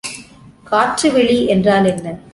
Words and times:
காற்றுவெளி 0.63 1.47
என்றால் 1.47 1.85
என்ன? 1.85 2.17